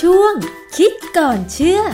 [0.00, 0.34] ช่วง
[0.76, 1.84] คิดก่อนเชื่อพ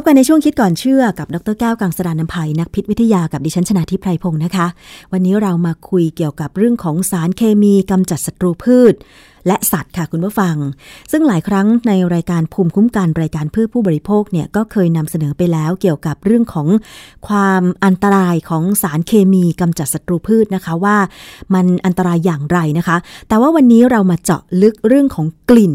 [0.00, 4.66] บกันในช่วงคิดก่อนเชื่อกับดรแก้วกังสดานนภัยนักพิษวิทยากับดิฉันชนาทิพไพรพงศ์นะคะ
[5.12, 8.94] วันนี้เรามาคุยเกี่ยวกับเรื่องของสารเคมีกำจัดศัตรูพืช
[9.46, 10.56] และสัตว์ค่ะคุณผู้ฟัง
[11.12, 16.68] ซึ่งหลายครั้งในรายการภูมิคุ้มกันรายการเพื่อผู้บริโภคเนี่ยก็เคยนำเสนอไปแล้วเกี่ยวกับเรื่องของ
[17.28, 20.96] ความอันตรายของสารเคมีกำจัดศัตรูพืชนะคะว่า
[21.54, 22.96] มันอันตรายอย่างไรนะคะ
[23.28, 25.74] แต่ว่าวันนี้เรามาเจาะลึกเรื่องของกลิ่น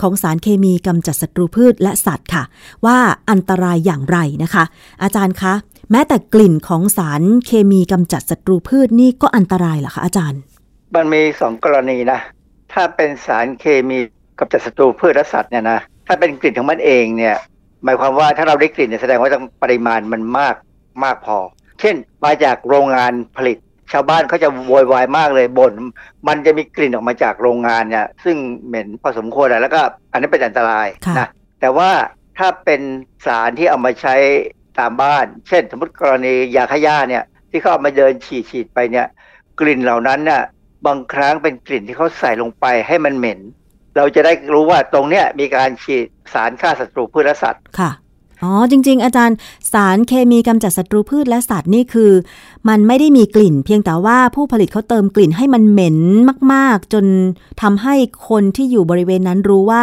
[0.00, 2.42] ของสารเคมีกำจัดศัตรูพืชและสัตว์ค่ะ
[2.86, 2.98] ว่า
[3.30, 4.64] อันตรายอย่างไรนะคะ
[5.02, 5.54] อาจารย์คะ
[5.90, 10.40] แม้แต่กลิ่นของสารเคมีกำจัดศัตรูพืชนี่ก็อันตรายเหรอคะอาจารย์
[10.94, 12.20] มันมีสองกรณีนะ
[12.74, 13.98] ถ้าเป็นสารเคมี
[14.38, 17.36] กำจัดศัตรูพืชและสัตว์เนี่ยนะถ้าเป็นกลิ่นของมันเองเนี่ย
[17.84, 20.54] หมายความว่าถ้าเราได้กลิ่นเนี่ยแสดงว่าต้องปริมาณมันมาก
[21.04, 21.38] มากพอ
[21.80, 23.58] เช่น มาจากโรงงานผลิต
[23.92, 25.72] ชาวบ้านเขาจะโวยวายมากเลยบน่น
[26.28, 29.80] มันจะมีกลิ่นออกมาจากโรงงานเนี่ย ซึ่งเหม็นพอสมควรอะแล้วก็
[30.12, 31.28] อันนี้เป็นอันตรายค่ะนะ
[31.60, 31.90] แต่ว่า
[32.38, 32.80] ถ้าเป็น
[33.26, 34.14] สารที่เอามาใช้
[34.78, 39.06] ตามบ้าน เช่น สมมติกรณียาฆ่าหญ้าเนี่ย ที่เขาเอามาเดินฉีดฉีดๆไปเนี่ย
[39.60, 40.42] กลิ่นเหล่านั้นน่ะ
[40.86, 43.40] บางครั้งเป็นกลิ่นที่เขาใส่ลงไปให้มันเหม็น
[43.96, 47.90] เราจะได้รู้ว่าตรงเนี้ยมีการฉีดสารฆ่าศัตรูพืชและสัตว์ค่ะ
[48.42, 49.36] อ๋อจริง ๆ อาจารย์
[49.72, 52.12] สารเคมีกำจัดศัตรูพืชและสัตว์นี่คือ
[52.68, 55.98] มันไม่ได้มีกลิ่น เพียงแต่ว่าผู้ผลิตเขาเติมกลิ่นให้มันเหม็น
[56.52, 57.04] มาก ๆ จน
[57.62, 57.94] ทำให้
[58.28, 59.82] คนที่อยู่บริเวณนั้นรู้ว่า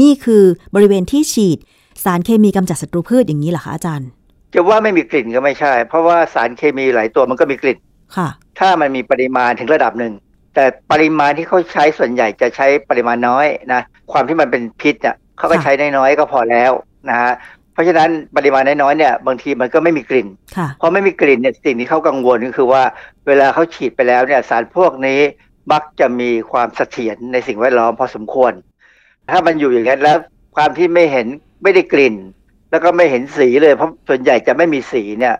[0.00, 0.42] นี่คือ
[0.74, 1.58] บริเวณที่ฉีด
[2.04, 4.08] สารเคมีกำจัดศัตรูพืชอย่างนี้เหรอคะอาจารย์
[4.54, 7.78] จะว่าไม่มีกลิ่นก็ไม่ใช่ เพราะว่าสารเคมีหลายตัวมันก็มีกลิ่น
[8.16, 8.28] ค่ะ
[8.58, 10.12] ถ้ามันมีปริมาณถึงระดับหนึ่ง
[10.54, 13.82] แต่ปริมาณที่เขาใช้ส่วนใหญ่จะใช้ปริมาณน้อยนะ
[14.12, 16.72] ความที่มันเป็นพิษอะเขาก็ค่ะใช้น้อยๆก็พอแล้ว
[17.10, 17.32] นะฮะ
[17.72, 22.82] เพราะฉะนั้นปริมาณน้อยๆเนี่ยบางทีมันก็ไม่มีกลิ่นค่ะพอไม่มีกลิ่นเนี่ยสิ่งที่เขากังวลก็คือว่า
[23.26, 25.20] เวลาเขาฉีดไปแล้วเนี่ยสารพวกนี้
[25.72, 28.52] มักจะมีความเสถียรในสิ่งแวดล้อมพอสมควร
[29.30, 30.16] ถ้ามันอยู่อย่างนั้นแล้ว
[30.56, 31.26] ความที่ไม่เห็น
[31.62, 32.14] ไม่ได้กลิ่น
[32.70, 35.34] แล้วก็ไม่เห็นสีเลยเพราะส่วนใหญ่จะไม่มีสีเนี่ย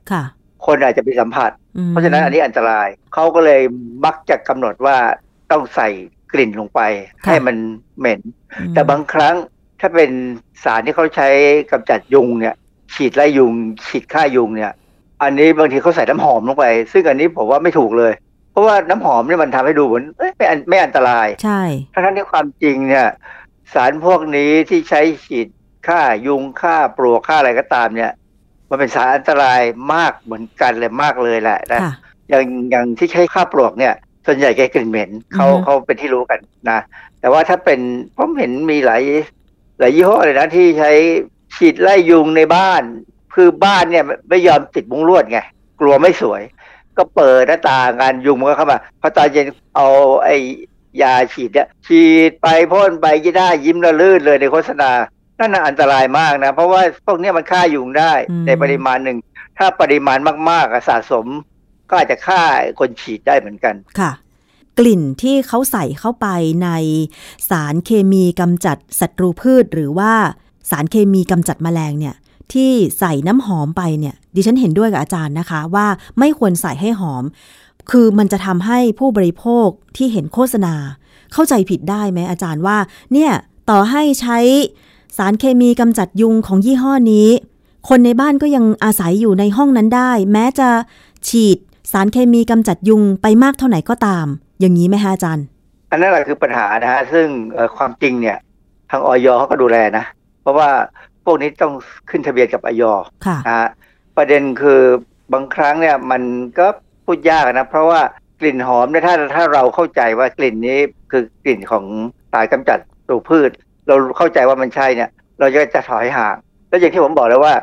[0.58, 3.62] ค่ะคนอาจจะไปสัมผัสอืมเพราะฉะนั้นอันนี้อันตรายเขาก็เลย
[4.04, 4.96] มักจะกำหนดว่า
[5.50, 5.88] ต้องใส่
[6.32, 6.80] กลิ่นลงไป
[7.24, 7.56] ให้มัน
[7.98, 8.20] เหม็น
[8.58, 9.34] อืมแต่บางครั้ง
[9.80, 10.10] ถ้าเป็น
[10.64, 11.28] สารที่เขาใช้
[11.72, 12.54] กำจัดยุงเนี่ย
[12.94, 13.52] ฉีดไล่ยุง
[13.86, 14.72] ฉีดฆ่ายุงเนี่ย
[15.22, 18.12] อันนี้บางทีเขาใส่น้ำหอมลงไป ซึ่งอันนี้ผมว่าไม่ถูกเลย
[18.52, 23.08] เพราะว่าน้ำหอมเนี่ยมันทำให้ดูเหมือนเอ้ยไม่อันไม่อันตราย ใช่ทั้งๆที่ความจริงเนี่ย
[23.74, 25.48] สารพวกนี้ที่ใช้ฉีด
[25.88, 28.12] ฆ่ายุงฆ่าปลวกฆ่าอะไรก็ตามเนี่ย
[28.68, 29.62] มันเป็นสารอันตราย
[29.94, 31.92] มากเหมือนกันเลยมากเลยแหละนะค่ะ
[32.28, 33.94] อย่างอย่างที่ใช้ฆ่าปลวกเนี่ย
[34.26, 36.40] ส่วนใหญ่แกกลิ่นเหม็นเขาอือฮึเขาเป็นที่รู้กัน
[36.70, 36.78] นะ
[37.20, 37.80] แต่ว่าถ้าเป็น
[38.16, 39.02] ผมเห็นมีหลาย
[39.78, 40.92] หลายยี่ห้อเลยนะที่ใช้
[41.56, 42.82] ฉีดไล่ยุงในบ้าน
[43.34, 45.40] คือบ้านเนี่ยไม่ยอมติดมุ้งลวดไง
[45.80, 46.42] กลัวไม่สวย
[46.96, 49.46] ก็เปิดหน้าต่างงานยุงมันก็เข้ามาพอตอนเย็น
[49.76, 49.86] เอา
[50.24, 50.36] ไอ้
[51.02, 54.90] ยาฉีดเนี่ยฉีดไปพ่นไปยี่ได้ยิ้มระลื่นเลยในโฆษณา
[55.38, 59.18] นั่นน่ะอันตรายมากนะ เพราะว่าพวกเนี้ยมันฆ่ายุงได้อืมในปริมาณหนึ่ง
[59.58, 60.18] ถ้าปริมาณ
[60.50, 61.26] มากๆอะสะสม
[61.88, 62.42] ก็อาจจะฆ่า
[62.80, 64.12] คนฉีดได้เหมือนกันค่ะ
[64.78, 66.26] กลิ่นที่เขาใส่เข้าไป
[66.64, 66.70] ใน
[67.50, 70.12] สารเคมีกำจัดศัตรูพืช หรือว่า
[70.70, 72.14] สารเคมีกำจัดแมลงเนี่ย
[72.52, 75.86] ที่ใส่น้ำหอมไปเนี่ย ดิฉันเห็นด้วยกับอาจารย์นะคะ ว่า
[76.18, 77.24] ไม่ควรใส่ให้หอม
[77.90, 80.74] คือมันจะทำให้ผู้บริโภคที่เห็นโฆษณา
[81.32, 82.76] เข้าใจผิดได้ไหมอาจารย์ว่า
[83.12, 83.32] เนี่ย
[83.70, 84.38] ต่อให้ใช้
[85.18, 87.28] สารเคมีกำจัดยุงของยี่ห้อนี้
[87.88, 90.68] คนในบ้านก็ยังอาศัยอยู่ในห้องนั้นได้ แม้จะ
[91.28, 91.58] ฉีด
[91.92, 94.26] สารเคมีกำจัดยุงไปมากเท่าไหร่ก็ตาม
[94.60, 95.46] อย่างนี้ไหมฮะอาจารย์
[95.90, 98.38] อันนั้นแหละคือปัญหานะฮะซึ่งเอ่อความจริงเนี่ย
[98.90, 100.04] ทางออยเขาก็ดูแลนะ
[100.42, 100.68] เพราะว่า
[101.24, 101.72] พวกนี้ต้อง
[102.10, 102.82] ขึ้นทะเบียนกับออย
[103.26, 103.68] ค่ะนะฮะ
[104.16, 104.80] ประเด็นคือ
[105.32, 106.22] บางครั้งเนี่ยมัน
[106.58, 106.66] ก็
[107.04, 108.00] พูดยากนะ เพราะว่า
[108.40, 110.78] กลิ่นหอมเนี่ยถ้าถ้าเราเข้าใจว่ากลิ่นนี้
[111.10, 111.84] คือกลิ่นของ
[112.32, 113.50] สารกำจัดศัตรูพืช
[113.88, 115.10] เราเข้าใจว่ามันใช่เนี่ย
[115.40, 116.36] เราจะจะถอยห่าง
[116.68, 117.54] แล้วอย่างที่ผมบอกแล้วว่า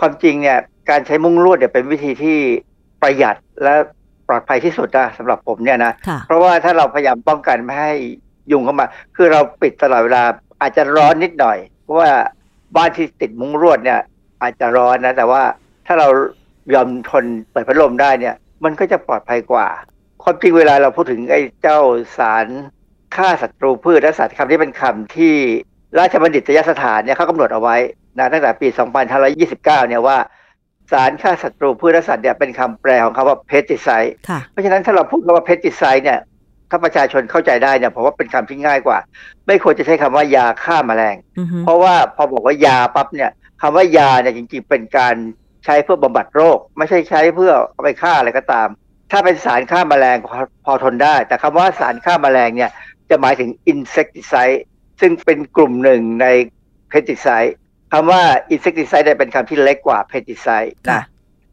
[0.00, 0.58] ความจริงเนี่ย
[0.90, 2.38] การใช้มุ้งลวดเนี่ยเป็นวิธีที่
[3.02, 3.74] ประหยัดและ
[4.28, 7.92] ปลอดภัยที่สุดนะสำหรับผมเนี่ยนะค่ะเพราะว่าถ้าเราพยายามป้องกันไม่ให้
[8.52, 8.86] ยุงเข้ามา
[9.16, 10.22] คือเราปิดตลอดเวลา
[10.60, 12.10] อาจจะร้อนนิดหน่อย เพราะว่า
[12.76, 14.00] บ้านที่ติดมุ้งลวดเนี่ย
[14.42, 15.42] อาจจะร้อนนะ แต่ว่า
[15.86, 16.08] ถ้าเรา
[16.74, 19.66] ยอมทนเปิดพัดลมได้เนี่ย มันก็จะปลอดภัยกว่า
[20.22, 21.78] ความจริงเวลาเราพูดถึงไอ้เจ้า
[22.18, 22.46] สาร
[23.16, 25.34] ฆ่าศัตรูพืชและสัตว์คำนี้เป็นคำที่
[25.98, 27.76] ราชบัณฑิตยสถานเนี่ยเขากำหนดเอาไว้
[28.18, 28.68] นะตั้งแต่ปี
[29.28, 30.18] 2529 เนี่ยว่า
[30.92, 36.20] สารฆ่าศัตรูพืชและสัตว์เนี่ยเป็นคำแปลของคำว่า pesticide ค่ะเพราะฉะนั้นถ้าเราพูดคำว่า pesticide เนี่ย
[36.70, 38.98] ถ้าประชาชนเข้าใจได้เนี่ยผมว่าเป็นคำที่ง่ายกว่า
[39.46, 43.30] ไม่ควรจะใช้คำว่ายาฆ่าแมลงอือฮึเพราะว่าพอบอกว่ายาปั๊บเนี่ย
[43.62, 45.14] คำว่ายาเนี่ยจริงๆเป็นการ
[45.64, 48.68] ใช้เพื่อบำบัดโรค ไม่ใช่ใช้เพื่อเอาไปฆ่าอะไรก็ตาม
[49.10, 52.70] ถ้าเป็นสารฆ่าแมลงพอพอทนได้ แต่คำว่าสารฆ่าแมลงเนี่ย
[53.12, 54.58] จะหมายถึง insecticide
[55.00, 56.26] ซึ่งเป็นกลุ่มหนึ่งใน
[56.92, 57.52] pesticide
[57.92, 58.22] คำว่า
[58.54, 61.04] insecticide เนี่ยเป็นคำที่เล็กกว่า pesticide ค่ะนะ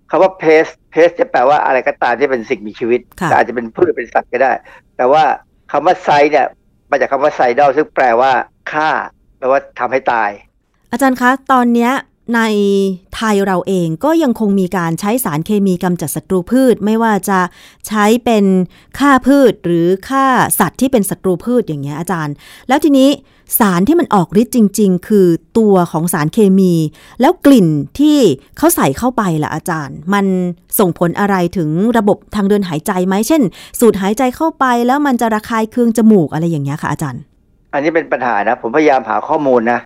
[0.09, 4.51] คำว่า pest pest จะแปลว่าอะไรก็ตามที่เป็นสิ่งมีชีวิตค่ะแต่อาจจะเป็นพืชเป็นสัตว์ก็ได้
[4.97, 5.23] แต่ว่า
[5.71, 6.47] คำว่า side เนี่ย
[6.91, 8.31] มาจากคำว่า sidal ซึ่งแปลว่า
[8.71, 8.89] ฆ่า
[9.37, 10.29] แปลว่าทำให้ตาย
[10.91, 11.91] อาจารย์คะ ตอนเนี้ย
[12.35, 12.41] ใน
[13.15, 17.39] ไทยเราเองก็ยังคงมีการใช้สารเคมีกำจัดศัตรูพืช ไม่ว่าจะ
[17.87, 18.45] ใช้เป็น
[18.99, 20.25] ฆ่าพืชหรือฆ่า
[20.59, 22.33] สัตว์ที่เป็นศัตรูพืชอย่างเงี้ยอาจารย์
[22.67, 23.09] แล้วทีนี้
[23.59, 25.27] สารที่มันออกฤทธิ์จริง ๆ คือ
[25.57, 26.73] ตัวของสารเคมี
[27.21, 27.67] แล้วกลิ่น
[27.99, 28.17] ที่
[28.57, 30.25] เขาใส่เข้าไปล่ะอาจารย์ มัน
[30.79, 33.41] ส่งผลอะไรถึงระบบทางเดินหายใจไหมเช่น
[33.79, 37.21] สูดหายใจเข้าไปแล้วมันจะระคายเคืองจมูกอะไรอย่างเงี้ยค่ะอาจารย์
[37.73, 39.79] อันนี้เป็นปัญหานะ ผมพยายามหาข้อมูลนะ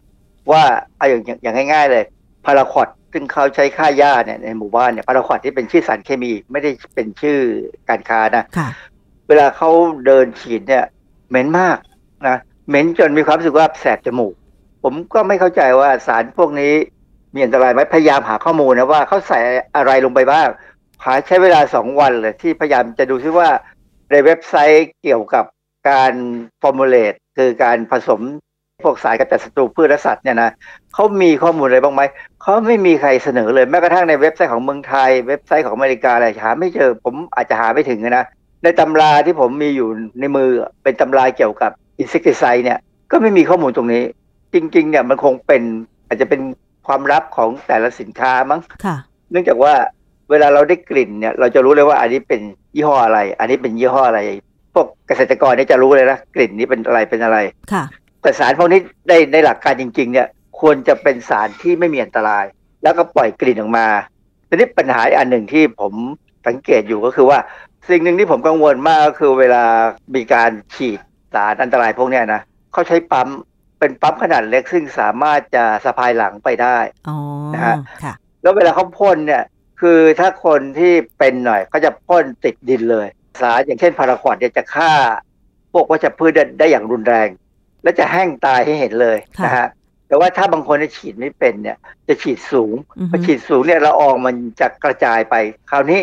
[0.51, 0.63] ว่า
[0.97, 2.03] เอาอย่างอย่างอย่างง่าย ๆ เลย
[2.45, 7.37] พาราควอดซึ่งเขาใช้ฆ่าหญ้าเนี่ยในหมู่บ้านเนี่ยพาราควอดที่เป็นชื่อสารเคมีไม่ได้เป็นชื่อ
[7.89, 8.67] การค้านะค่ะ
[9.27, 9.69] เวลาเขา
[10.05, 10.85] เดินฉีดเนี่ย
[11.29, 11.77] เหม็นมาก
[12.27, 12.37] นะ
[12.67, 14.33] เหม็นจนมีความรู้สึกว่าแสบจมูก
[14.83, 16.73] ผมก็ไม่เข้าใจว่าสารพวกนี้
[17.33, 19.39] มีอันตรายไหมพยายามหาข้อมูลนะว่าเขาใส่
[19.75, 20.47] อะไรลงไปบ้าง
[21.05, 23.49] หาใช้เวลาสองวันเลยที่พยายามจะดูซิว่า
[24.11, 25.45] ในเว็บไซต์เกี่ยวกับ
[25.89, 26.13] การ
[26.61, 28.21] formulate คือการผสม
[28.83, 30.51] พวกสารกำจัดศัตรูพืชและสัตว์เนี่ยนะ
[30.93, 32.01] เขามีข้อมูลอะไรบ้างไหม
[32.41, 38.25] เขาไม่มีใครเสนอเลยแม้กระทั่งในเว็บไซต์ของเมืองไทย เว็บไซต์ของอเมริกาอะไรหาไม่เจอผมอาจจะหาไม่ถึงนะ
[38.63, 39.89] ในตำราที่ผมมีอยู่
[40.19, 40.49] ในมือ
[40.83, 42.79] เป็นตำราเกี่ยวกับอินเส t ติไซเนี่ย
[43.11, 44.03] ก็ไม่มีข้อมูลตรงนี้
[44.53, 45.61] จริง ๆ เนี่ยมันคงเป็น
[46.07, 46.41] อาจจะเป็น
[46.87, 48.95] ความลับของแต่ละสินค้ามั้งค่ะ
[49.31, 49.73] เนื่องจากว่า
[50.29, 52.41] เวลาเราได้กลิ่นเนี่ยเราจะรู้เลยว่าอันนี้เป็น
[52.75, 54.21] ยี่ห้ออะไร อันนี้เป็นยี่ห้ออะไร
[54.73, 57.37] พวกเกษตรกรเนี่ยจะรู้เลยนะกลิ่นนี้เป็นอะไรเป็นอะไร
[57.71, 57.83] ค่ะ
[58.23, 58.79] แต่สารพวกนี้
[59.09, 60.27] ในในหลักการจริง ๆ เนี่ย
[60.59, 62.45] ควรจะเป็นสารที่ไม่มีอันตราย
[62.83, 63.87] แล้วก็ปล่อยกลิ่นออกมา
[64.47, 65.93] ทีนี้ปัญหาอีกอันหนึ่งที่ผม
[66.47, 67.39] สังเกตอยู่ก็คือว่า
[67.89, 69.63] สิ่งหนึ่งที่ผมกังวลมากก็คือเวลา
[70.15, 70.99] มีการฉีด
[71.33, 72.41] สารอันตรายพวกเนี้ยนะ
[72.73, 73.29] เขาใช้ปั๊ม
[73.79, 76.77] เป็นปั๊มขนาดเล็กซึ่งสามารถจะสะพายหลังไปได้
[77.09, 77.17] อ๋อ
[77.53, 79.43] นะฮะค่ะแล้วเวลาเขาพ่นเนี่ย
[79.81, 83.07] คือถ้าคนที่เป็นหน่อยเขาจะพ่นติดดินเลย
[83.41, 84.91] สารอย่างเช่นพาราควอดเนี่ยจะฆ่า
[85.73, 87.27] พวกวัชพืชได้ได้อย่างรุนแรง
[87.83, 89.67] และจะแห้งตายให้เห็นเลยค่ะนะฮะ
[90.07, 91.77] แต่ว่าถ้าบางคนที่ฉีดไม่เป็นเนี่ย
[92.07, 95.35] จะฉีดสูงอือพฮึอฉีดสูงเนี่ยละอองมันจะกระจายไป
[95.71, 95.99] คราวนี้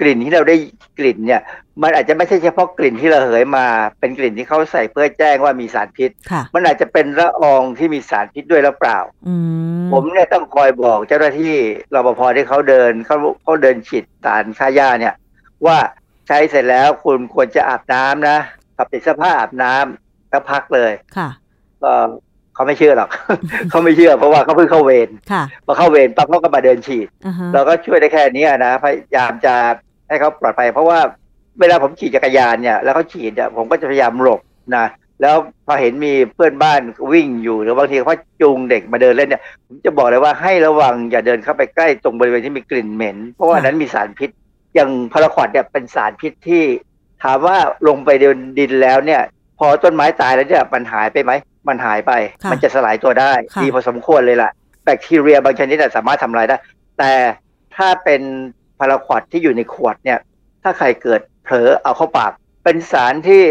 [0.00, 0.56] กลิ่นที่เราได้
[0.98, 1.42] กลิ่นเนี่ย
[1.82, 3.66] มันอาจจะไม่ใช่เฉพาะกลิ่นที่ระเหยมา
[4.00, 8.98] เป็นกลิ่นที่เขาใส่เพื่อแจ้งว่ามีสารพิษค่ะมันอาจจะเป็นละอองที่มีสารพิษด้วยหรือเปล่า
[9.28, 9.34] อื
[9.82, 11.54] มผมเนี่ยต้องคอยบอกเจ้าหน้าที่
[11.94, 15.14] รปภที่เขาเดินเขาเขาเดินฉีดสารฆ่าหญ้าเนี่ย
[15.66, 15.78] ว่า
[16.28, 18.38] ใช้เสร็จแล้วคุณควรจะอาบน้ำนะ
[18.76, 20.03] กับติดเสื้อผ้าอาบน้ำ
[20.34, 21.28] แล้วพักเลยค่ะ
[21.82, 21.92] ก็
[22.54, 23.10] เขาไม่เชื่อหรอก
[23.70, 29.54] เขาไม่เชื่อ เพราะว่าเขาเพิ่งเข้าเวรค่ะพอเข้าเวรปั๊บเขาก็มาเดินฉีดอ่าฮะเราก็ช่วยได้แค่เนี้ยนะพยายามจะ
[30.08, 30.98] ให้เขาปลอดภัย เพราะว่า
[31.60, 34.40] เวลาผมขี่จักรยานเนี่ย แล้วเขาฉีดเนี่ยผมก็จะพยายามหลบ
[34.76, 34.86] นะ
[35.20, 35.36] แล้ว
[35.66, 36.80] พอเห็นมีเพื่อนบ้าน
[37.12, 44.30] วิ่งอยู่หรือบางทีเขาจูงเด็กมาเดินเล่นเนี่ยผมจะบอกเลยว่าให้ระวังอย่าเดินเข้าไปใกล้ตรงบริเวณที่มีกลิ่นเหม็น เพราะว่าอันนั้นมีสารพิษ
[44.74, 46.64] อย่างพาราควอดเนี่ยเป็นสารพิษที่
[47.22, 47.58] ถามว่า
[47.88, 48.24] ลงไปใน
[48.58, 49.20] ดินแล้วเนี่ย
[49.58, 51.32] พอต้นไม้ตายแล้วเนี่ยมันหายไปไหม
[51.68, 52.12] มันหายไป
[52.42, 54.50] ค่ะมันจะสลายตัวได้ค่ะดีพอสมควรเลยล่ะ
[54.84, 56.56] แบคทีเรียบางชนิดน่ะสามารถทำลายได้
[56.98, 57.12] แต่
[57.76, 58.22] ถ้าเป็น
[58.78, 60.18] พาราควอดที่อยู่ในขวดเนี่ย
[60.62, 62.32] ถ้าใครเกิดเผลอเอาเข้าปาก
[62.64, 63.42] เป็นสารที่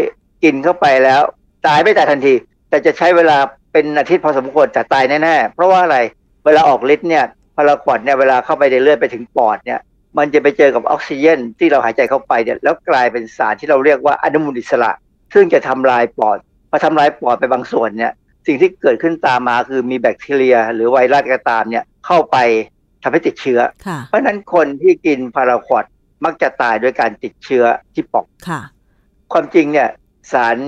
[0.44, 1.22] กินเข้าไปแล้ว
[1.66, 2.34] ตายไม่ตายทันที
[2.70, 3.38] แต่จะใช้เวลา
[3.72, 5.98] เป็นอาทิตย์พอสมควรแต่ตายแน่ๆ เพราะว่าอะไร
[6.44, 7.24] เวลาออกฤทธิ์เนี่ย
[7.56, 9.80] พาราควอดเนี่ยเวลาเข้าไปในเลือดไปถึงปอดเนี่ย
[10.18, 14.90] มันจะไปเจอกับออกซิเจนที่เราหายใจเข้าไปเนี่ยแล้วกลายเป็นสารที่เราเรียกว่าอนุมูลอิสระ
[15.34, 16.38] ซึ่งจะทำลายปอด
[16.70, 18.12] พอทำลายปอดไปบางส่วนเนี่ย
[18.46, 22.36] สิ่งที่เกิดขึ้นตามมาคือมีแบคทีเรีย หรือไวรัสก็ตามเนี่ยเข้าไป
[23.02, 25.84] ทำให้ติดเชื้อค่ะเพราะฉะนั้นคนที่กินพาราควอต
[26.24, 27.64] มักจะตายด้วยการติดเชื้อ
[27.94, 28.60] ที่ปอดค่ะ
[29.32, 29.88] ความจริงเนี่ย
[30.32, 30.58] สาร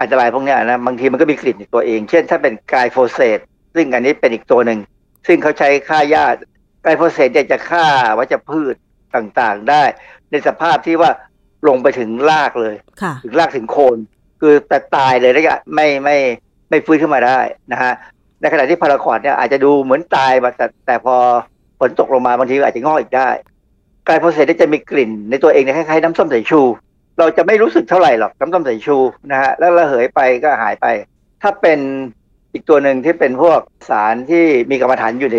[0.00, 3.38] อันตรายพวกเนี้ยนะบางทีมันก็มีกลิ่นในตัวเอง เช่น ถ้าเป็นไกลโฟเซต
[3.74, 4.78] ซึ่งอันนี้เป็นอีกตัวหนึ่ง
[5.26, 6.24] ซึ่งเขาใช้ฆ่าหญ้า
[6.82, 7.86] ไกลโฟเซตเนี่ยจะฆ่า
[8.18, 8.74] วัชพืช
[9.14, 9.82] ต่างๆได้
[10.30, 11.10] ในสภาพที่ว่า
[11.68, 13.98] ลงไปถึงรากเลยค่ะถึงรากถึงโคน
[14.40, 16.16] คือแต่ตายเลยแล้วก็ไม่ไม่
[16.70, 17.38] ไม่ฟื้นขึ้นมาได้
[17.72, 17.92] นะฮะ
[18.40, 21.16] ในขณะที่พาราควอตเนี่ยอาจจะดูเหมือนตายมาแต่แต่พอ
[21.78, 23.28] ฝนตกลงมาบางทีอาจจะงอกอีกได้
[24.04, 26.60] ไกลโฟเซตเนี่ยจะมีกลิ่นในตัวเองเนี่ยคล้ายๆน้ำส้มสายชู
[27.18, 28.96] เราจะไม่รู้สึกเท่าไหร่หรอกน้ำส้มสายชู
[29.30, 30.86] นะฮะแล้วระเหยไปก็หายไป
[31.42, 31.78] ถ้าเป็น
[32.52, 35.38] อีกตัวหนึ่งที่เป็นพวกสารที่มีกำมะถันอยู่ใน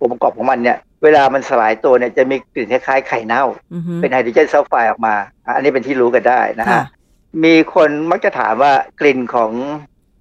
[0.00, 5.14] องค์ประกอบของมันเนี่ย เวลามันสลายตัวเนี่ยจะมีกลิ่นคล้ายๆไข่เน่าอือฮึเป็นไฮโดรเจนซัลไฟด์ออกมา
[5.46, 6.84] อันนี้เป็นที่รู้กันได้นะค่ะฮะ
[7.44, 9.50] มีคนมักจะถามว่ากลิ่นของ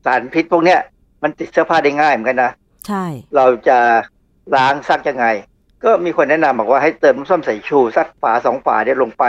[0.06, 0.80] สารพิษพวกเนี้ย
[1.24, 2.52] มันติดเสื้อผ้าได้ง่ายเหมือนกันนะ
[2.88, 3.04] ใช่
[3.36, 3.78] เราจะ
[4.56, 5.26] ล้างซักยังไง
[5.84, 9.26] ก็มีคนแนะนำบอกว่าให้เติมน้ำส้มสายชูสักฝาสองฝาเนี่ยลงไป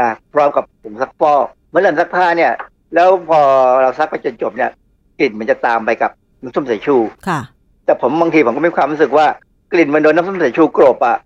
[0.00, 2.52] นะพร้อมกับผงซักฟอกเมื่อเริ่มซักผ้าเนี่ย
[2.94, 3.40] แล้วพอ
[3.82, 4.70] เราซักไปจนจบเนี่ย
[5.18, 6.10] กลิ่นมันจะตามไปกับ
[6.42, 6.96] น้ำส้มสายชู
[7.28, 7.40] ค่ะ
[7.84, 9.26] แต่ผมบางทีผมก็มีความรู้สึกว่า
[9.74, 11.16] กลิ่นมันโดนน้ำส้มสายชูกรบอะ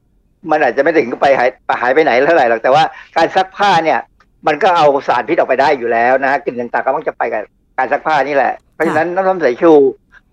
[0.51, 1.51] มันอาจจะไม่ถึงกับไปหาย
[1.81, 2.83] หายไปไหนเท่าไหร่หรอกแต่ว่า
[3.17, 4.01] การซักผ้าเนี่ย
[4.47, 7.43] มันก็เอาสารพิษออกไปได้อยู่แล้วนะกลิ่นต่างๆก็มักจะไปกับ
[7.79, 9.73] การซักผ้านี่แหละเพราะฉะนั้นน้ำส้มสายชู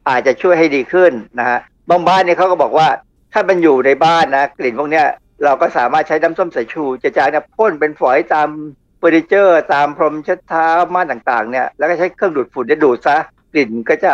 [0.09, 2.87] อาจจะช่วยให้ดีขึ้นนะฮะบางบ้านเนี่ยเขาก็บอกว่า
[3.33, 5.05] ถ้ามันอยู่ในบ้านนะ กลิ่นพวกเนี้ย
[5.43, 8.49] เราก็สามารถใช้น้ำส้มสายชูจะจางเนี่ยพ่นเป็นฝอยตาม
[8.97, 13.17] เฟอร์นิเจอร์ ตามพรมเช็ดเท้าม่านต่างๆ เนี่ยแล้วก็ใช้เครื่องดูดฝุ่นเนี่ยดูดซะ
[13.53, 14.13] กลิ่นก็จะ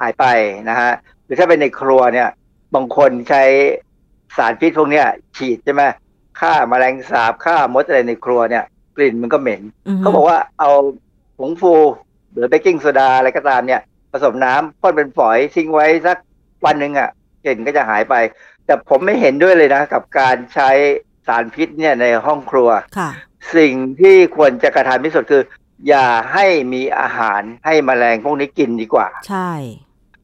[0.00, 0.24] หายไป
[0.68, 0.92] นะฮะ
[1.24, 2.28] หรือถ้าเป็นในครัวเนี่ย
[2.74, 3.42] บางคนใช้
[4.36, 5.06] สารพิษพวกเนี้ย
[5.36, 5.82] ฉีดใช่ไหม
[6.40, 8.64] ฆ่าแมลงสาบฆ่ามดอะไรในครัวเนี่ย
[8.96, 9.62] กลิ่นมันก็เหม็น
[9.98, 10.70] เขาบอกว่าเอา
[11.38, 11.74] ผงฟู
[12.32, 13.80] หรือเบกกิ้งโซดาอะไรก็ตามเนี่ย
[14.12, 16.16] ผสมน้ำพ่นเป็นฝอยทิ้งไว้สัก
[16.64, 17.10] วันหนึ่งอะ
[17.44, 18.14] กลิ่นก็จะหายไป
[18.66, 20.70] แต่ผมไม่เห็นด้วยเลยนะ กับการใช้
[21.26, 22.68] สารพิษเนี่ยในห้องครัว
[22.98, 23.10] ค่ะ
[23.56, 25.42] สิ่งที่ควรจะกระทำที่สุดคือ
[25.88, 29.50] อย่าให้มีอาหารให้แมลงพวกนี้กินดีกว่า ใช่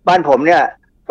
[0.08, 0.62] บ้านผมเนี่ย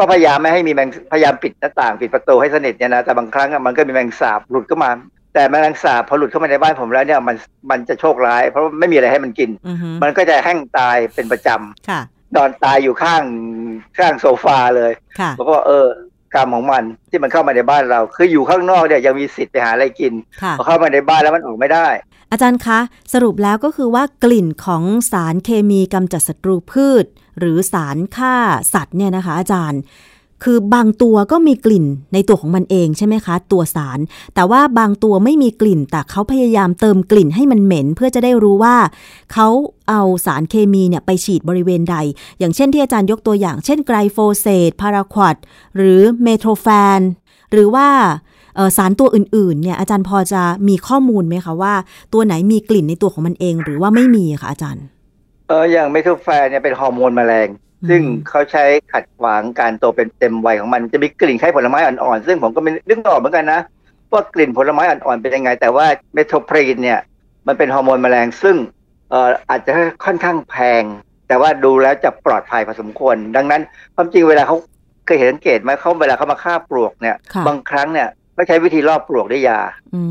[0.01, 4.91] ก็พยายามไม่ให้มีแมงพยายามปิดหน้าต่างปิดประตูให้สนิทเนี่ยนะแต่บางครั้งอะมันก็มีแมงสาบหลุดเข้ามา
[5.34, 7.36] แต่แมลงสาบพอหลุดเข้ามาในบ้านผมแล้วเนี่ยมัน
[7.72, 12.01] มันจะโชคร้าย เพราะว่าไม่มีอะไรให้มันกินอือฮึมันก็จะแห้งตายเป็นประจำค่ะ
[12.36, 13.24] นอนตายอยู่ข้าง
[13.98, 15.88] ข้างโซฟาเลยค่ะเพราะว่าเออ
[16.36, 21.88] กรรมของมันที่มันเข้ามาในบ้านเรา คืออยู่ข้างนอกเนี่ยยังมีสิทธิ์ไปหาอะไรกินค่ะพอเข้ามาในบ้านแล้วมันออกไม่ได้
[22.31, 22.79] อาจารย์คะ
[23.13, 27.05] สรุปแล้วก็คือว่ากลิ่นของสารเคมีกำจัดศัตรูพืช
[27.39, 28.35] หรือสารฆ่า
[28.73, 29.81] สัตว์เนี่ยนะคะอาจารย์
[30.45, 34.00] คือบางตัวก็มีกลิ่นในตัวของมันเองใช่ไหมคะ ตัวสาร
[34.35, 38.75] แต่ว่าบางตัวไม่มีกลิ่น แต่เขาพยายามเติมกลิ่นให้มันเหม็น เพื่อจะได้รู้ว่า
[39.33, 39.47] เขา
[39.89, 41.95] เอาสารเคมีเนี่ยไปฉีดบริเวณใด
[42.39, 45.35] อย่างเช่นที่อาจารย์ยกตัวอย่าง เช่นไกรโฟเซตพาราควด
[45.75, 47.00] หรือเมโทรแฟน
[47.51, 47.88] หรือว่า
[48.77, 51.73] สารตัวอื่นๆเนี่ยอาจารย์พอจะมีข้อมูลไหมคะว่า
[52.13, 54.85] ตัวไหนมีกลิ่นในตัวของมันเอง หรือว่าไม่มีคะอาจารย์
[55.51, 57.48] เอออย่างเมทูแฟนเนี่ยเป็นฮอร์โมนแมลง
[57.84, 63.62] อืมซึ่งเขาใช้ขัดขวางการโตเป็นเต็มวัยของมันจะมีกลิ่นคล้ายผลไม้อ่อนๆ ซึ่งผมก็ไม่นึกไม่ออกเหมือนกันนะ
[64.12, 67.00] ว่ากลิ่นผลไม้อ่อนๆเป็นยังไง แต่ว่าเมโทรพรีนเนี่ย
[67.48, 68.55] มันเป็นฮอร์โมนแมลง ซึ่ง
[69.10, 69.72] เอ่ออาจจะ
[70.05, 70.84] ค่อนข้างแพง
[71.27, 73.62] แต่ว่าดูแล้วจะปลอดภัยพอสมควร ดังนั้น
[73.96, 74.58] ความจริงเวลาเขา
[75.05, 79.60] เคยเห็นสังเกตไหมเขาเวลาเขามาฆ่าปลวกเนี่ยค่ะบางครั้งเนี่ยเขาใช้วิธีล่อปลวกด้วยยา
[79.96, 80.01] อื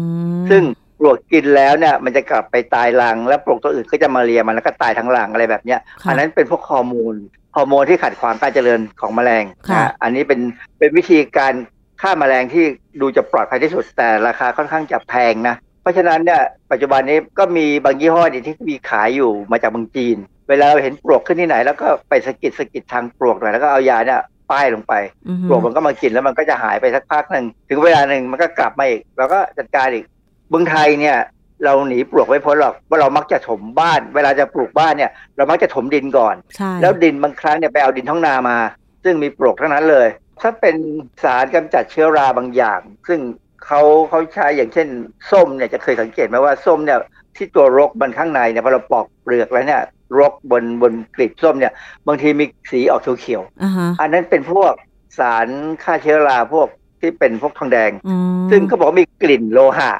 [0.40, 0.62] มซึ่ง
[1.00, 7.14] ปลวกกินแล้วเนี่ยมันจะกลับไปตายรัง แล้วปลวกตัวอื่นก็จะมาเลียมันแล้วก็ตายทั้งรังอะไรแบบเนี้ยค่ะอันนั้นเป็นพวกฮอร์โมน
[7.56, 10.40] ฮอร์โมนที่ขัดขวางการเจริญของแมลงค่ะนะอันนี้เป็น
[10.78, 11.52] เป็นวิธีการ
[12.00, 12.64] ฆ่าแมลงที่
[13.00, 20.16] ดูจะปลอดภัยที่สุดแต่ราคาค่อนข้างจะแพงนะเพราะฉะนั้นเนี่ยปัจจุบันนี้ก็มีบางยี่ห้อเนี่ยที่มีขายอยู่มาจากเมืองจีน
[20.48, 24.94] เวลาเราเห็นปลวกขึ้นที่ไหน แล้วก็ไปสะกิดสะกิดทางปลวกหน่อยแล้วก็เอายาเนี่ยป้ายลงไป
[25.28, 30.04] อือฮึปลวกมันก็มากินแล้วมันก็จะหายไปสักพักหนึ่งถึงเวลาหนึ่งมันก็กลับมาอีกเราก็จัดการอีก
[30.50, 31.18] เมืองไทยเนี่ย
[31.64, 38.56] เราหนีปลวกไม่พ้นหรอกว่าเรามักจะถมบ้าน เวลาจะปลูกบ้านเนี่ย เรามักจะถมดินก่อนใช่แล้วดินบางครั้งเนี่ยไปเอาดินท้องนามา
[39.04, 40.08] ซึ่งมีปลวกทั้งนั้นเลย
[40.40, 40.76] ถ้าเป็น
[41.22, 43.20] สารกำจัดเชื้อราบางอย่าง ซึ่ง
[43.66, 44.88] เขาเขาใช้อย่างเช่น
[45.30, 46.98] ส้มเนี่ยจะเคยสังเกตไหมว่าส้มเนี่ย
[47.36, 49.82] ที่ตัวรกมันข้างในเนี่ยพอเราปอกเปลือกแล้วเนี่ย
[50.18, 51.72] รกบนบนกลีบส้มเนี่ย
[52.06, 54.72] บางทีมีสีออกเขียวๆอ่าฮะอันนั้นเป็นพวก
[55.18, 55.46] สาร
[55.82, 56.68] ฆ่าเชื้อราพวก
[57.00, 59.92] ที่เป็นพวกทองแดงอืมซึ่งเขาบอกว่ามีกลิ่นโลหะ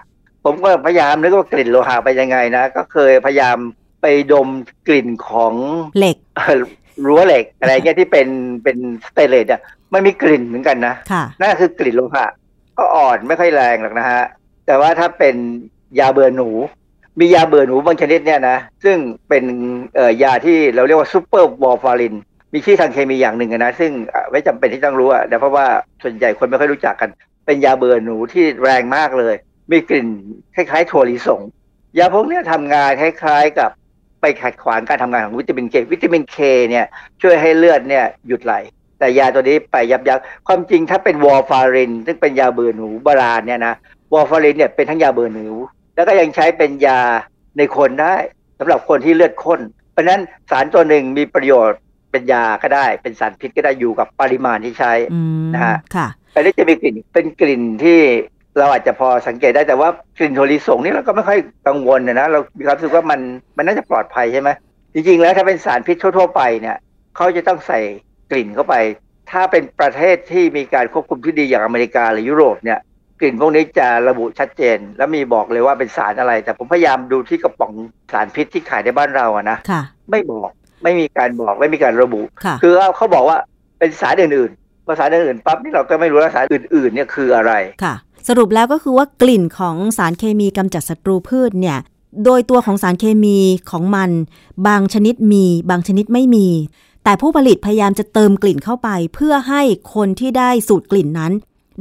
[0.45, 3.57] ผมก็พยายามนึกว่ากลิ่นโลหะไปนยังไงนะ ก็เคยพยายาม
[4.03, 4.49] ไปดม
[4.89, 5.55] กลิ่นของ
[5.99, 6.59] เหล็กเอ่อ
[7.07, 8.29] รั้วเหล็กอะไรเงี้ยที่เป็น
[8.65, 9.61] เป็นสเตนเลสอะ
[9.93, 12.27] มันมีกลิ่นเหมือนกันนะค่ะนั่นคือกลิ่นโลหะ
[12.79, 14.23] ก็อ่อนไม่ค่อยแรงหรอกนะฮะ
[14.67, 15.37] แต่ว่าถ้าเป็น
[15.99, 16.49] ยาเบื่อหนู
[17.21, 18.97] มียาเบื่อหนูบางชนิดเนี่ยนะ ซึ่ง
[19.29, 19.45] เป็น
[19.97, 22.15] เอ่อยาที่เราเรียกว่า superwarfarin
[22.53, 25.67] มีชื่อทางเคมีอย่างหนึ่งอะนะ ซึ่งอะไม่จำเป็นที่ต้องรู้อะแต่เพราะว่า
[26.03, 27.11] ส่วนใหญ่คนไม่ค่อยรู้จักกัน
[27.47, 29.35] เป็นยาเบื่อหนูที่แรงมากเลย
[29.71, 30.09] มีกลิ่น
[30.55, 31.43] คล้ายๆถั่วลิสง
[31.99, 33.71] ยาพวกเนี้ยทำงานคล้ายๆกับ
[34.21, 36.37] ไปขัดขวางการทำงานของวิตามินเควิตามินเค
[36.71, 36.87] เนี่ย
[37.23, 38.55] ช่วยให้เลือดเนี่ยหยุดไหล
[38.99, 43.75] แต่ยาตัวนี้ไปยับยั้งความจริงถ้าเป็นวอร์ฟาริน ซึ่งเป็นยาเบื่อหนูโบราณเนี่ยนะ
[44.13, 45.47] วอร์ฟารินเนี่ยเป็นทั้งยาเบื่อหนู
[45.95, 47.01] แล้วก็ยังใช้เป็นยา
[47.59, 48.15] ในคนได้
[48.59, 49.61] สำหรับคนที่เลือดข้น
[49.93, 51.79] เพราะฉะนั้นสารตัวหนึ่งมีประโยชน์
[52.11, 58.01] เป็นยาก็ได้ เป็นสารพิษก็ได้อยู่กับปริมาณที่ใช้อืมนะฮะค่ะอันนี้จะมีกลิ่นเป็นกลิ่นที่
[58.59, 59.89] เราอาจจะพอสังเกตได้แต่ว่า
[60.19, 63.21] กลิ่นโทลิสงนี่เราก็ไม่ค่อยกังวลนะนะเรามีความรู้สึกว่ามัน
[63.57, 64.51] มันน่าจะปลอดภัยใช่ไหม
[64.95, 66.77] จริงๆแล้วถ้าเป็นสารพิษทั่วๆไปเนี่ย
[67.17, 67.81] เขาจะต้องใส่
[68.31, 68.75] กลิ่นเข้าไป
[69.31, 72.79] ถ้าเป็นประเทศที่มีการควบคุมที่ดีอย่างอเมริกาหรือยุโรปเนี่ย
[73.21, 77.73] กลิ่นพวกนี้จะระบุชัดเจน แล้วมีบอกเลยว่าเป็นสารอะไร แต่ผมพยายามดูที่กระป๋อง
[78.13, 80.51] สารพิษที่ขายในบ้านเราอะนะค่ะไม่บอก
[80.83, 83.39] ไม่มีการบอกไม่มีการระบุค่ะคือเขาบอกว่า
[83.79, 87.53] เป็นสารอื่นๆพอสารอื่นๆปั๊บนี่เราก็ไม่รู้ว่าสารอื่นๆเนี่ยคืออะไร
[87.85, 87.95] ค่ะ
[88.29, 91.79] สรุปแล้วก็คือว่ากลิ่นของสารเคมีกำจัดศัตรูพืชเนี่ย
[92.25, 93.39] โดยตัวของสารเคมี
[93.71, 94.11] ของมัน
[94.67, 96.49] บางชนิดมี บางชนิดไม่มี
[97.05, 99.63] แต่ผู้ผลิตพยายามจะเติมกลิ่นเข้าไป เพื่อให้
[99.95, 101.33] คนที่ได้สูตรกลิ่นนั้น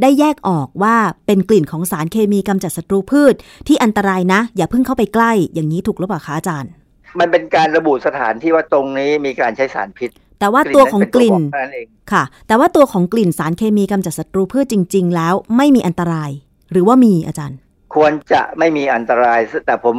[0.01, 3.33] ได้แยกออกว่าเป็นกลิ่นของสารเคมีกำจัดศัตรูพืช
[3.67, 6.71] ที่อันตรายนะ อย่าเพิ่งเข้าไปใกล้ อย่างนี้ถูกหรือเปล่าคะอาจารย์
[7.19, 16.31] มันเป็นการระบุสถานที่ว่าตรงนี้มีการใช้สารพิษ แต่ว่าตัวของกลิ่นเป็นตัวบอกเท่านั้นเองค่ะ แต่ว่าตัวของกลิ่นสารเคมีกำจัดศัตรูพืชจริง ๆ แล้วไม่มีอันตราย
[16.71, 17.57] หรือว่ามีอาจารย์
[17.95, 19.95] ควรจะไม่มีอันตราย แต่ผม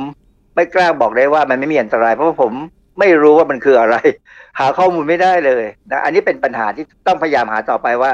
[0.55, 2.53] ไม่กล้าบอกได้ว่ามันไม่มีอันตราย เพราะว่าผม
[3.01, 3.97] ไม่รู้ว่ามันคืออะไร
[4.59, 8.13] หาข้อมูลไม่ได้เลยนะอันนี้เป็นปัญหาที่ต้องพยายามหาต่อไปว่า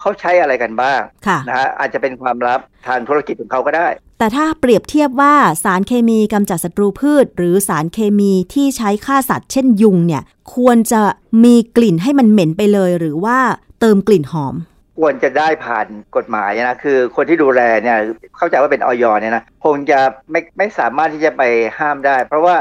[0.00, 3.88] เขาใช้อะไรกันบ้างค่ะนะฮะอาจจะเป็นความลับทางธุรกิจของเขาก็ได้
[4.18, 10.22] แต่ถ้าเปรียบเทียบว่าสารเคมีกำจัดศัตรูพืช หรือสารเคมีที่ใช้ฆ่าสัตว์ เช่นยุงเนี่ย
[10.54, 11.02] ควรจะ
[11.44, 13.38] มีกลิ่นให้มันเหม็นไปเลย หรือว่า
[13.80, 14.54] เติมกลิ่นหอม
[14.98, 17.98] ควรจะได้ผ่านกฎหมายนะคือคนที่ดูแลเนี่ย
[18.36, 19.98] เข้าใจว่าเป็นออยเนี่ยนะคงจะ
[20.30, 21.42] ไม่ไม่สามารถที่จะไป
[21.78, 22.56] ห้ามได้ เพราะว่า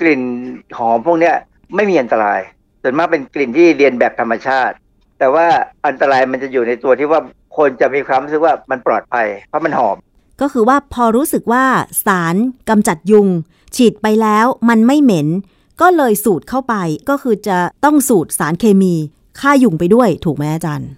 [0.00, 0.22] กลิ่น
[0.78, 1.34] หอมพวกเนี้ย
[1.74, 2.40] ไม่มีอันตราย
[2.82, 4.74] ส่วนมากเป็นกลิ่นที่เรียนแบบธรรมชาติ
[5.18, 5.46] แต่ว่า
[5.86, 7.20] อันตรายมันจะอยู่ในตัวที่ว่า
[7.56, 9.96] คนจะมีความรู้สึกว่ามันปลอดภัย เพราะมันหอม
[10.40, 11.64] ก็คือว่าพอรู้สึกว่า
[12.06, 12.36] สาร
[12.68, 13.28] กำจัดยุง
[13.76, 15.28] ฉีดไปแล้วมันไม่เหม็น
[15.80, 16.74] ก็เลยสูดเข้าไป
[17.08, 18.94] ก็คือจะต้องสูดสารเคมี
[19.40, 20.90] ฆ่ายุงไปด้วยถูกไหมอาจารย์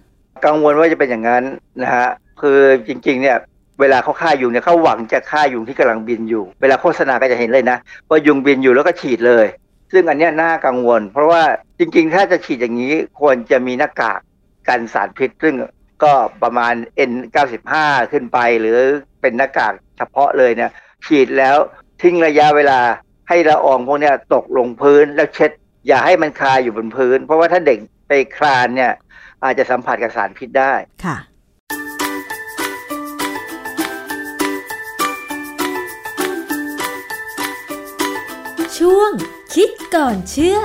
[0.45, 1.43] กังวลว่าจะเป็นอย่างนั้น
[1.81, 2.07] นะฮะ
[2.41, 3.37] คือจริงๆเนี่ย
[3.79, 7.77] เวลาเขาฆ่ายุงเนี่ยเขาหวังจะฆ่ายุงที่กำลังบินอยู่ เวลาโฆษณาก็จะเห็นเลยนะ
[8.09, 9.45] ว่ายุงบินอยู่แล้วก็ฉีดเลย
[9.91, 11.43] ซึ่งอันนี้น่ากังวล เพราะว่า
[11.79, 14.19] จริงๆ ถ้าจะฉีดอย่างนี้ควรจะมีหน้ากาก
[14.67, 15.55] กันสารพิษ ซึ่ง
[16.03, 16.73] ก็ประมาณ
[17.09, 17.73] N95
[18.11, 18.79] ขึ้นไป หรือ
[19.21, 20.71] เป็นหน้ากากเฉพาะเลยเนี่ย
[21.05, 21.57] ฉีดแล้ว
[22.01, 22.79] ทิ้งระยะเวลา
[23.29, 25.51] ให้ละอองพวกนี้ตกลงพื้นแล้วเช็ด
[25.87, 28.91] อย่าให้มันคาอยู่บนพื้น เพราะว่าถ้าเด็กไปคลานเนี่ย
[29.43, 30.73] อาจจะสัมผัสกับสารพิษได้
[31.05, 31.17] ค่ะ
[38.91, 39.13] ช่วง
[39.53, 40.57] คิดก่อนเชื่อ